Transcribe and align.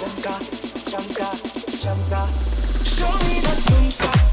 चमका 0.00 0.34
चमका 0.88 1.32
चमका 1.82 2.24
शो 2.90 3.12
मी 3.24 3.40
द 3.40 3.54
तुमका 3.68 4.29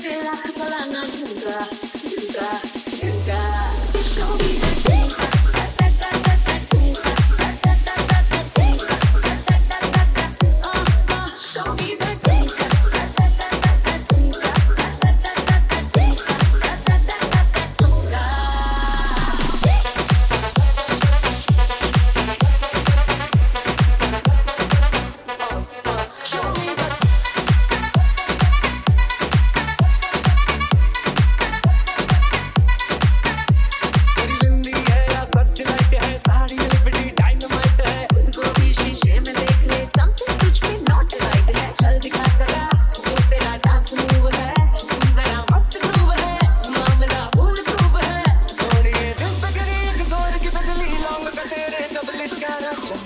still 0.00 0.22
like. 0.24 0.49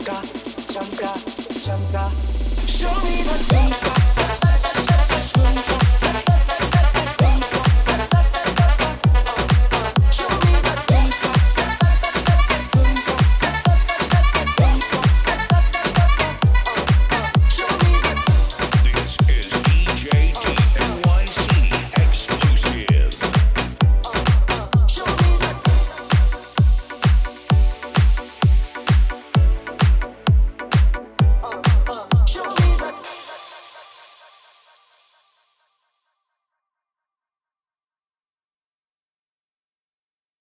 Chamka, 0.05 0.21
chamka, 0.71 1.15
chamka. 1.65 2.11
Show 2.69 2.93
me 3.05 3.23
the 3.23 3.39
thing. 3.49 4.04